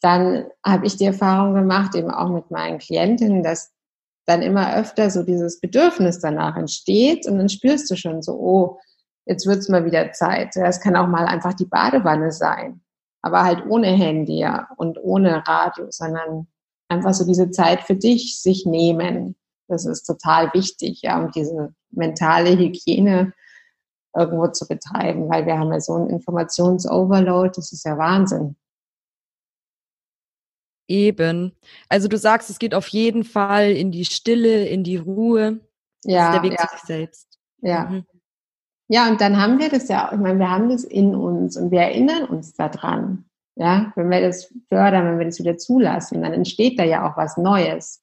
[0.00, 3.72] dann habe ich die Erfahrung gemacht, eben auch mit meinen Klientinnen, dass
[4.26, 8.78] dann immer öfter so dieses Bedürfnis danach entsteht und dann spürst du schon so, oh,
[9.24, 10.56] jetzt wird's mal wieder Zeit.
[10.56, 12.82] Es kann auch mal einfach die Badewanne sein,
[13.26, 16.46] aber halt ohne Handy ja, und ohne Radio, sondern
[16.88, 19.34] einfach so diese Zeit für dich sich nehmen.
[19.68, 23.32] Das ist total wichtig, ja, um diese mentale Hygiene
[24.16, 28.56] irgendwo zu betreiben, weil wir haben ja so einen Informationsoverload, das ist ja Wahnsinn.
[30.88, 31.52] Eben.
[31.88, 35.60] Also du sagst, es geht auf jeden Fall in die Stille, in die Ruhe.
[36.04, 36.28] Ja.
[36.28, 36.66] Das ist der Weg ja.
[36.68, 37.38] zu sich selbst.
[37.60, 37.84] Ja.
[37.86, 38.06] Mhm.
[38.88, 41.70] Ja, und dann haben wir das ja, ich meine, wir haben das in uns und
[41.70, 43.24] wir erinnern uns daran.
[43.56, 47.16] Ja, wenn wir das fördern, wenn wir das wieder zulassen, dann entsteht da ja auch
[47.16, 48.02] was Neues,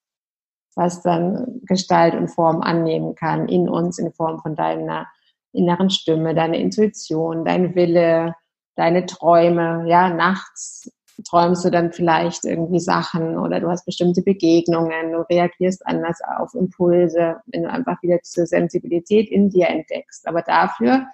[0.76, 5.08] was dann Gestalt und Form annehmen kann in uns in Form von deiner
[5.54, 8.36] inneren Stimme, deine Intuition, dein Wille,
[8.76, 9.86] deine Träume.
[9.88, 10.92] Ja, nachts
[11.24, 16.54] träumst du dann vielleicht irgendwie Sachen oder du hast bestimmte Begegnungen, du reagierst anders auf
[16.54, 20.28] Impulse, wenn du einfach wieder diese Sensibilität in dir entdeckst.
[20.28, 21.08] Aber dafür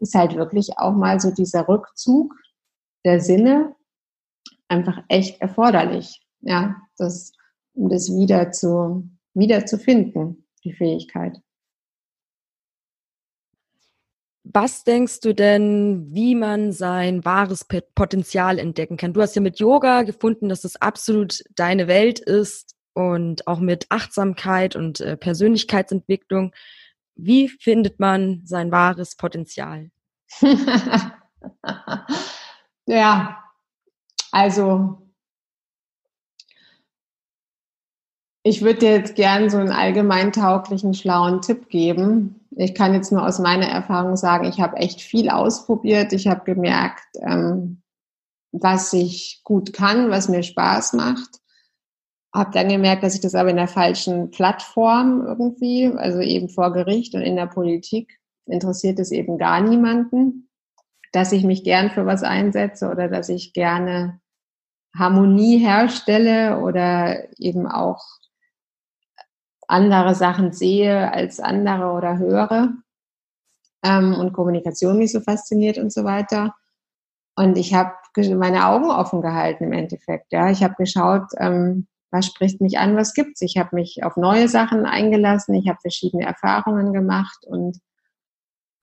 [0.00, 2.34] ist halt wirklich auch mal so dieser Rückzug
[3.04, 3.74] der Sinne
[4.68, 6.20] einfach echt erforderlich.
[6.40, 7.32] Ja, das,
[7.74, 11.40] um das wieder zu, wieder zu finden, die Fähigkeit.
[14.44, 19.12] Was denkst du denn, wie man sein wahres Potenzial entdecken kann?
[19.12, 23.86] Du hast ja mit Yoga gefunden, dass das absolut deine Welt ist und auch mit
[23.90, 26.52] Achtsamkeit und äh, Persönlichkeitsentwicklung.
[27.14, 29.90] Wie findet man sein wahres Potenzial?
[32.86, 33.38] ja,
[34.32, 35.11] also
[38.42, 43.26] ich würde dir jetzt gern so einen allgemeintauglichen, schlauen Tipp geben, ich kann jetzt nur
[43.26, 46.12] aus meiner Erfahrung sagen, ich habe echt viel ausprobiert.
[46.12, 47.82] Ich habe gemerkt, ähm,
[48.52, 51.40] was ich gut kann, was mir Spaß macht.
[52.34, 56.72] Habe dann gemerkt, dass ich das aber in der falschen Plattform irgendwie, also eben vor
[56.72, 60.48] Gericht und in der Politik, interessiert es eben gar niemanden,
[61.12, 64.20] dass ich mich gern für was einsetze oder dass ich gerne
[64.94, 68.02] Harmonie herstelle oder eben auch
[69.68, 72.72] andere Sachen sehe als andere oder höre
[73.82, 76.54] ähm, und Kommunikation mich so fasziniert und so weiter.
[77.36, 77.92] Und ich habe
[78.36, 80.32] meine Augen offen gehalten im Endeffekt.
[80.32, 83.40] Ja, ich habe geschaut, ähm, was spricht mich an, was gibt's.
[83.40, 87.78] Ich habe mich auf neue Sachen eingelassen, ich habe verschiedene Erfahrungen gemacht und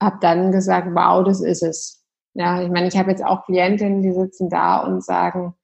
[0.02, 2.04] habe dann gesagt, wow, das ist es.
[2.34, 5.54] Ja, ich meine, ich habe jetzt auch Klientinnen, die sitzen da und sagen,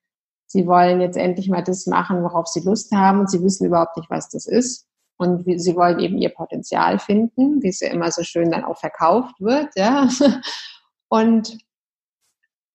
[0.47, 3.97] sie wollen jetzt endlich mal das machen, worauf sie Lust haben und sie wissen überhaupt
[3.97, 4.86] nicht, was das ist.
[5.19, 8.79] Und sie wollen eben ihr Potenzial finden, wie es ja immer so schön dann auch
[8.79, 10.09] verkauft wird, ja.
[11.09, 11.57] Und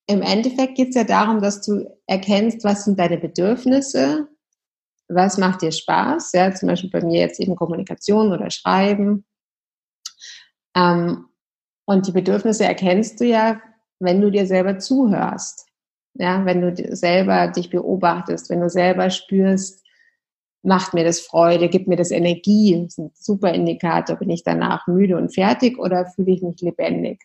[0.07, 4.27] im Endeffekt geht es ja darum, dass du erkennst, was sind deine Bedürfnisse,
[5.07, 9.25] was macht dir Spaß, ja, zum Beispiel bei mir jetzt eben Kommunikation oder Schreiben.
[10.75, 11.27] Ähm,
[11.85, 13.61] und die Bedürfnisse erkennst du ja,
[13.99, 15.67] wenn du dir selber zuhörst,
[16.15, 19.85] ja, wenn du selber dich beobachtest, wenn du selber spürst,
[20.63, 24.43] macht mir das Freude, gibt mir das Energie, das ist ein super Indikator, bin ich
[24.43, 27.21] danach müde und fertig oder fühle ich mich lebendig.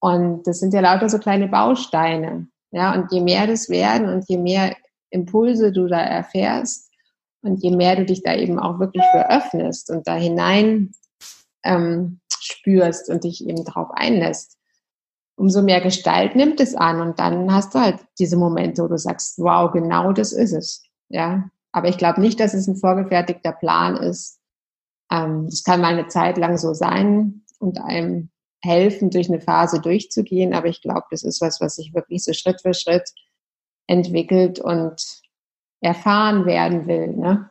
[0.00, 2.48] Und das sind ja lauter so kleine Bausteine.
[2.70, 4.76] Ja, und je mehr das werden und je mehr
[5.10, 6.90] Impulse du da erfährst
[7.42, 10.92] und je mehr du dich da eben auch wirklich für öffnest und da hinein
[11.62, 14.58] ähm, spürst und dich eben darauf einlässt,
[15.36, 18.98] umso mehr Gestalt nimmt es an und dann hast du halt diese Momente, wo du
[18.98, 20.84] sagst, wow, genau das ist es.
[21.08, 24.38] Ja, aber ich glaube nicht, dass es ein vorgefertigter Plan ist.
[25.10, 28.30] Ähm, es kann mal eine Zeit lang so sein und einem
[28.62, 30.54] helfen, durch eine Phase durchzugehen.
[30.54, 33.10] Aber ich glaube, das ist was, was sich wirklich so Schritt für Schritt
[33.88, 35.02] entwickelt und
[35.80, 37.08] erfahren werden will.
[37.08, 37.50] Ne?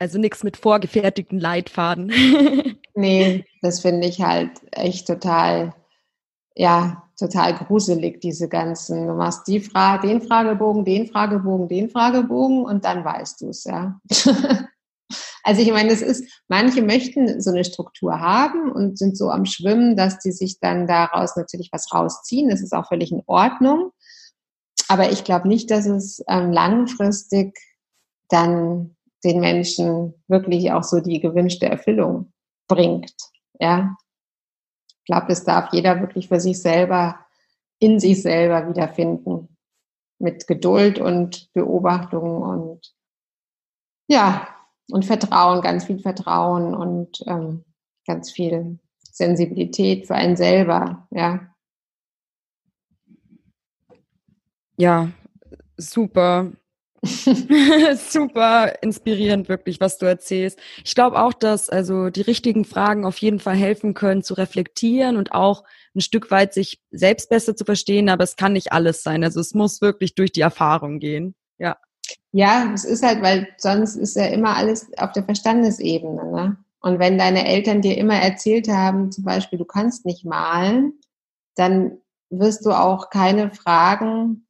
[0.00, 2.08] Also nichts mit vorgefertigten Leitfaden.
[2.96, 5.76] nee, das finde ich halt echt total,
[6.54, 9.06] ja, total gruselig, diese ganzen.
[9.06, 13.64] Du machst die Frage, den Fragebogen, den Fragebogen, den Fragebogen und dann weißt du es,
[13.64, 14.00] ja.
[15.42, 19.46] also ich meine, es ist, manche möchten so eine Struktur haben und sind so am
[19.46, 22.48] Schwimmen, dass die sich dann daraus natürlich was rausziehen.
[22.48, 23.90] Das ist auch völlig in Ordnung.
[24.88, 27.56] Aber ich glaube nicht, dass es ähm, langfristig
[28.28, 32.32] dann den Menschen wirklich auch so die gewünschte Erfüllung
[32.68, 33.14] bringt.
[33.58, 33.96] Ja,
[35.04, 37.20] ich glaube, das darf jeder wirklich für sich selber,
[37.78, 39.48] in sich selber wiederfinden.
[40.18, 42.94] mit Geduld und Beobachtung und
[44.08, 44.48] ja,
[44.90, 47.64] und Vertrauen, ganz viel Vertrauen und ähm,
[48.06, 51.54] ganz viel Sensibilität für einen selber, ja.
[54.78, 55.10] Ja,
[55.76, 56.52] super.
[58.10, 60.58] super inspirierend wirklich, was du erzählst.
[60.84, 65.16] Ich glaube auch, dass also die richtigen Fragen auf jeden Fall helfen können zu reflektieren
[65.16, 65.64] und auch
[65.94, 69.22] ein Stück weit sich selbst besser zu verstehen, aber es kann nicht alles sein.
[69.22, 71.34] Also es muss wirklich durch die Erfahrung gehen.
[71.58, 71.76] Ja.
[72.32, 76.32] Ja, es ist halt, weil sonst ist ja immer alles auf der Verstandesebene.
[76.32, 76.56] Ne?
[76.80, 80.94] Und wenn deine Eltern dir immer erzählt haben, zum Beispiel, du kannst nicht malen,
[81.54, 81.98] dann
[82.30, 84.46] wirst du auch keine Fragen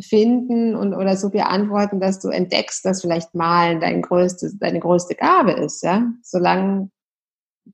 [0.00, 5.14] finden und oder so beantworten, dass du entdeckst, dass vielleicht Malen dein größtes, deine größte
[5.14, 6.06] Gabe ist, ja.
[6.22, 6.90] Solange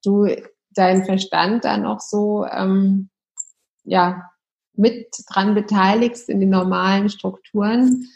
[0.05, 0.29] du
[0.71, 3.11] deinen Verstand dann auch so ähm,
[3.85, 4.31] ja
[4.75, 8.07] mit dran beteiligst in den normalen Strukturen,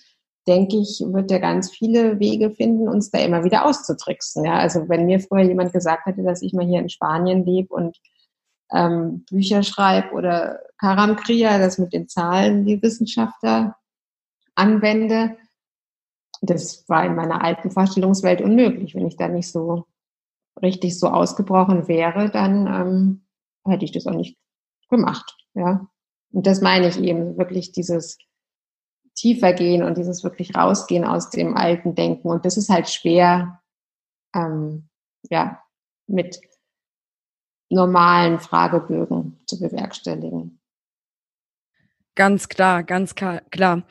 [0.46, 4.44] denke ich, wird er ganz viele Wege finden, uns da immer wieder auszutricksen.
[4.44, 7.74] Ja, also wenn mir früher jemand gesagt hätte, dass ich mal hier in Spanien lebe
[7.74, 7.98] und
[8.72, 13.76] ähm, Bücher schreibe oder Karam Kriya, das mit den Zahlen, die Wissenschaftler
[14.56, 15.36] anwende,
[16.42, 18.94] das war in meiner alten Vorstellungswelt unmöglich.
[18.94, 19.86] Wenn ich da nicht so
[20.60, 23.26] richtig so ausgebrochen wäre, dann ähm,
[23.64, 24.38] hätte ich das auch nicht
[24.88, 25.36] gemacht.
[25.54, 25.88] Ja,
[26.32, 28.18] und das meine ich eben wirklich dieses
[29.14, 32.28] tiefer gehen und dieses wirklich rausgehen aus dem alten Denken.
[32.28, 33.62] Und das ist halt schwer,
[34.34, 34.88] ähm,
[35.30, 35.62] ja,
[36.06, 36.38] mit
[37.70, 40.60] normalen Fragebögen zu bewerkstelligen.
[42.14, 43.82] Ganz klar, ganz klar.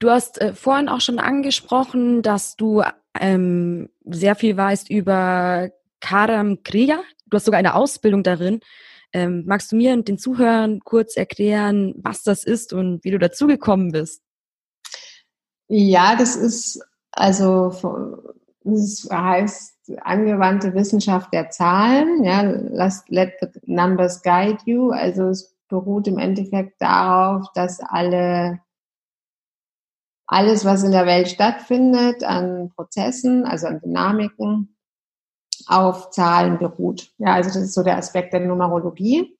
[0.00, 2.82] Du hast äh, vorhin auch schon angesprochen, dass du
[3.18, 7.00] ähm, sehr viel weißt über Karam Kriya.
[7.26, 8.60] Du hast sogar eine Ausbildung darin.
[9.12, 13.18] Ähm, magst du mir und den Zuhörern kurz erklären, was das ist und wie du
[13.18, 14.22] dazugekommen bist?
[15.68, 16.80] Ja, das ist
[17.12, 18.24] also
[18.64, 22.24] das heißt angewandte Wissenschaft der Zahlen.
[22.24, 22.42] Ja,
[23.08, 24.92] let the numbers guide you.
[24.92, 28.60] Also es beruht im Endeffekt darauf, dass alle
[30.30, 34.76] alles, was in der Welt stattfindet, an Prozessen, also an Dynamiken,
[35.66, 37.12] auf Zahlen beruht.
[37.18, 39.36] Ja, also das ist so der Aspekt der Numerologie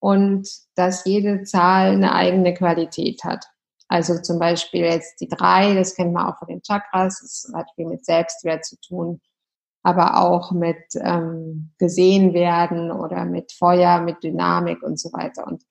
[0.00, 3.46] und dass jede Zahl eine eigene Qualität hat.
[3.86, 7.70] Also zum Beispiel jetzt die drei, das kennt man auch von den Chakras, das hat
[7.76, 9.20] viel mit Selbstwert zu tun,
[9.84, 15.46] aber auch mit ähm, gesehen werden oder mit Feuer, mit Dynamik und so weiter.
[15.46, 15.62] Und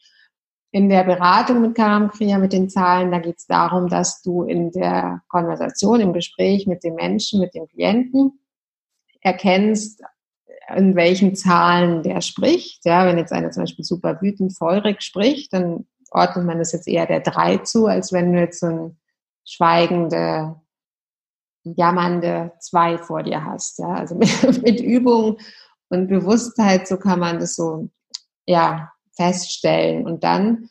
[0.76, 4.44] in der Beratung mit Karam Kriya, mit den Zahlen, da geht es darum, dass du
[4.44, 8.42] in der Konversation, im Gespräch mit dem Menschen, mit dem Klienten
[9.22, 10.04] erkennst,
[10.76, 12.84] in welchen Zahlen der spricht.
[12.84, 16.90] Ja, wenn jetzt einer zum Beispiel super wütend, feurig spricht, dann ordnet man das jetzt
[16.90, 18.98] eher der drei zu, als wenn du jetzt so ein
[19.46, 20.60] schweigende,
[21.64, 23.80] jammernde zwei vor dir hast.
[23.80, 23.94] Ja?
[23.94, 25.38] Also mit, mit Übung
[25.88, 27.88] und Bewusstheit, so kann man das so,
[28.46, 30.06] ja, feststellen.
[30.06, 30.70] Und dann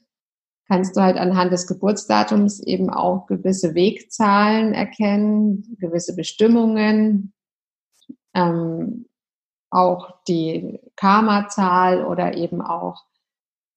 [0.68, 7.33] kannst du halt anhand des Geburtsdatums eben auch gewisse Wegzahlen erkennen, gewisse Bestimmungen,
[8.35, 9.07] ähm,
[9.70, 13.04] auch die Karma-Zahl oder eben auch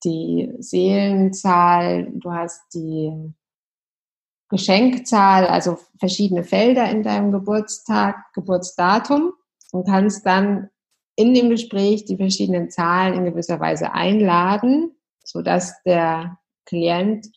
[0.03, 3.33] die Seelenzahl, du hast die
[4.49, 9.33] Geschenkzahl, also verschiedene Felder in deinem Geburtstag, Geburtsdatum
[9.71, 10.69] und kannst dann
[11.17, 17.27] in dem Gespräch die verschiedenen Zahlen in gewisser Weise einladen, sodass der Klient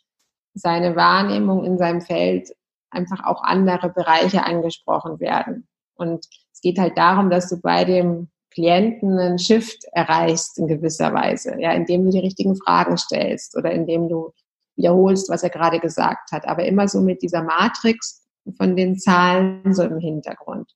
[0.55, 2.51] seine Wahrnehmung in seinem Feld
[2.91, 5.67] einfach auch andere Bereiche angesprochen werden.
[5.95, 11.15] Und es geht halt darum, dass du bei dem Klienten einen Shift erreichst in gewisser
[11.15, 14.33] Weise, ja, indem du die richtigen Fragen stellst oder indem du
[14.77, 19.73] wiederholst, was er gerade gesagt hat, aber immer so mit dieser Matrix von den Zahlen
[19.73, 20.71] so im Hintergrund.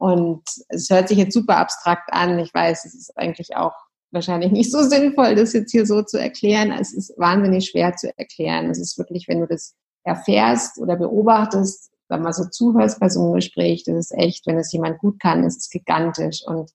[0.00, 2.38] Und es hört sich jetzt super abstrakt an.
[2.38, 3.74] Ich weiß, es ist eigentlich auch
[4.10, 6.72] wahrscheinlich nicht so sinnvoll, das jetzt hier so zu erklären.
[6.72, 8.70] Es ist wahnsinnig schwer zu erklären.
[8.70, 13.20] Es ist wirklich, wenn du das erfährst oder beobachtest, wenn man so zuhörst bei so
[13.20, 16.40] einem Gespräch, das ist echt, wenn es jemand gut kann, ist es gigantisch.
[16.46, 16.72] Und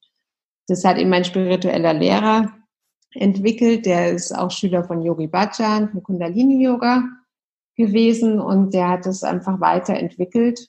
[0.67, 2.53] das hat eben mein spiritueller Lehrer
[3.11, 3.87] entwickelt.
[3.87, 7.03] Der ist auch Schüler von Yogi Bhajan, von Kundalini Yoga
[7.75, 10.67] gewesen und der hat es einfach weiterentwickelt.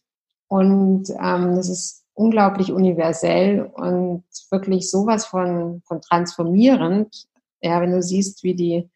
[0.48, 7.26] Und ähm, das ist unglaublich universell und wirklich sowas von, von transformierend.
[7.60, 8.90] Ja, wenn du siehst, wie die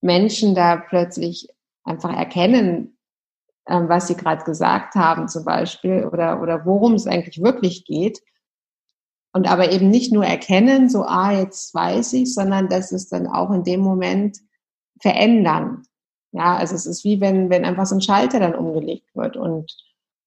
[0.00, 1.48] Menschen da plötzlich
[1.84, 2.96] einfach erkennen,
[3.68, 8.22] ähm, was sie gerade gesagt haben zum Beispiel oder, oder worum es eigentlich wirklich geht
[9.32, 13.26] und aber eben nicht nur erkennen, so, ah, jetzt weiß ich, sondern dass es dann
[13.26, 14.38] auch in dem Moment
[15.00, 15.84] verändern.
[16.32, 19.36] Ja, also es ist wie wenn, wenn einfach so ein Schalter dann umgelegt wird.
[19.36, 19.74] Und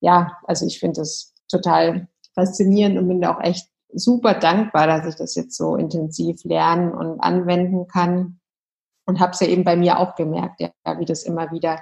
[0.02, 5.06] ja, also ich finde es total faszinierend und bin da auch echt super dankbar, dass
[5.08, 8.40] ich das jetzt so intensiv lernen und anwenden kann.
[9.08, 11.80] Und habe es ja eben bei mir auch gemerkt, ja, wie das immer wieder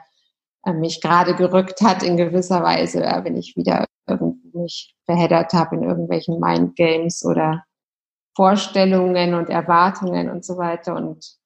[0.66, 3.86] äh, mich gerade gerückt hat in gewisser Weise, wenn ich wieder
[4.54, 7.64] mich verheddert habe in irgendwelchen Mindgames oder
[8.36, 10.96] Vorstellungen und Erwartungen und so weiter.
[10.96, 11.38] Und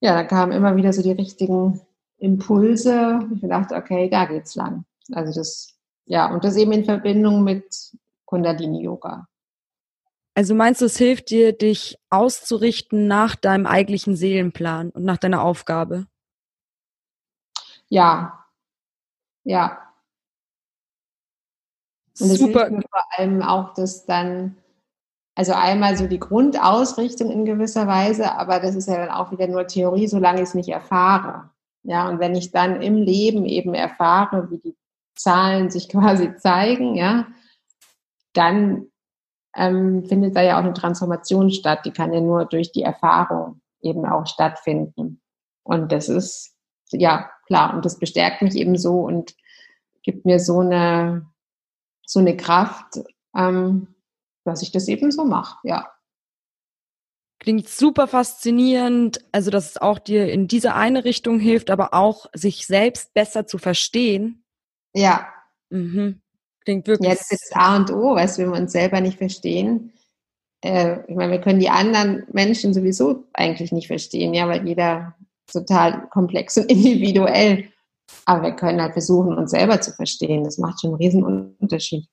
[0.00, 1.80] ja, da kamen immer wieder so die richtigen
[2.18, 3.20] Impulse.
[3.34, 4.84] Ich dachte, okay, da geht's lang.
[5.12, 5.76] Also das,
[6.06, 9.26] ja, und das eben in Verbindung mit Kundalini Yoga.
[10.34, 15.42] Also meinst du, es hilft dir, dich auszurichten nach deinem eigentlichen Seelenplan und nach deiner
[15.42, 16.06] Aufgabe?
[17.88, 18.46] Ja,
[19.44, 19.78] ja.
[22.20, 24.56] Und es hilft mir vor allem auch, dass dann,
[25.34, 29.48] also einmal so die Grundausrichtung in gewisser Weise, aber das ist ja dann auch wieder
[29.48, 31.50] nur Theorie, solange ich es nicht erfahre.
[31.82, 34.76] Ja, und wenn ich dann im Leben eben erfahre, wie die
[35.20, 37.26] Zahlen sich quasi zeigen, ja,
[38.32, 38.86] dann
[39.54, 41.80] ähm, findet da ja auch eine Transformation statt.
[41.84, 45.20] Die kann ja nur durch die Erfahrung eben auch stattfinden.
[45.62, 46.56] Und das ist,
[46.90, 47.74] ja, klar.
[47.74, 49.34] Und das bestärkt mich eben so und
[50.02, 51.26] gibt mir so eine,
[52.06, 53.00] so eine Kraft,
[53.36, 53.94] ähm,
[54.44, 55.90] dass ich das eben so mache, ja.
[57.38, 62.26] Klingt super faszinierend, also dass es auch dir in diese eine Richtung hilft, aber auch
[62.34, 64.39] sich selbst besser zu verstehen.
[64.94, 65.26] Ja.
[65.70, 66.20] Mhm.
[66.64, 67.10] Klingt wirklich.
[67.10, 69.92] Jetzt ist A und O, weißt wenn wir uns selber nicht verstehen.
[70.62, 75.16] Äh, ich meine, wir können die anderen Menschen sowieso eigentlich nicht verstehen, ja, weil jeder
[75.50, 77.68] total komplex und individuell.
[78.24, 80.44] Aber wir können halt versuchen, uns selber zu verstehen.
[80.44, 82.06] Das macht schon einen riesen Unterschied.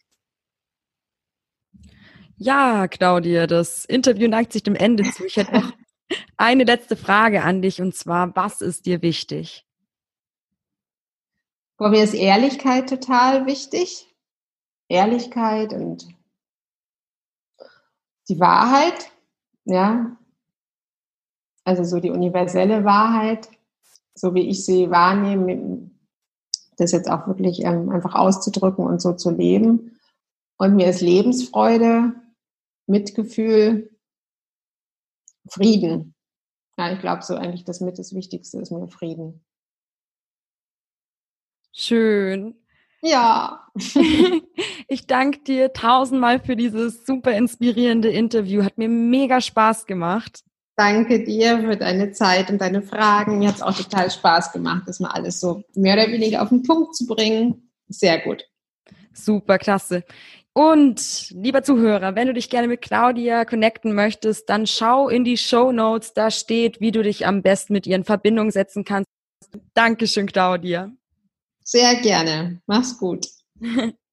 [2.38, 5.26] Ja, Claudia, das Interview neigt sich dem Ende zu.
[5.26, 5.74] Ich hätte noch
[6.38, 9.67] eine letzte Frage an dich und zwar, was ist dir wichtig?
[11.78, 14.08] Boah, mir ist Ehrlichkeit total wichtig.
[14.90, 16.08] Ehrlichkeit und
[18.30, 19.12] die Wahrheit,
[19.66, 20.18] ja,
[21.66, 23.50] also so die universelle Wahrheit,
[24.16, 25.92] so wie ich sie wahrnehme,
[26.78, 30.00] das jetzt auch wirklich ähm, einfach auszudrücken und so zu leben.
[30.58, 32.14] Und mir ist Lebensfreude,
[32.88, 33.96] Mitgefühl,
[35.48, 36.16] Frieden.
[36.78, 39.44] Ja, ich glaube so eigentlich das mit das Wichtigste ist mir Frieden.
[41.80, 42.56] Schön.
[43.04, 43.68] Ja.
[44.88, 48.64] ich danke dir tausendmal für dieses super inspirierende Interview.
[48.64, 50.44] Hat mir mega Spaß gemacht.
[50.76, 53.38] Danke dir für deine Zeit und deine Fragen.
[53.38, 56.50] Mir hat es auch total Spaß gemacht, das mal alles so mehr oder weniger auf
[56.50, 57.70] den Punkt zu bringen.
[57.90, 58.44] Sehr gut.
[59.14, 60.04] Super, klasse.
[60.54, 65.38] Und lieber Zuhörer, wenn du dich gerne mit Claudia connecten möchtest, dann schau in die
[65.38, 66.14] Show Notes.
[66.14, 69.08] Da steht, wie du dich am besten mit ihr in Verbindung setzen kannst.
[69.76, 70.92] Dankeschön, Claudia.
[71.70, 72.62] Sehr gerne.
[72.66, 73.28] Mach's gut.